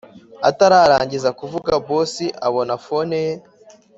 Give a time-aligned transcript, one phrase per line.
[0.49, 2.13] atararangiza kuvuga boss
[2.47, 3.33] abona phone ye